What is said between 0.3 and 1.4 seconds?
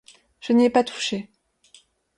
Je n'y ai pas touché.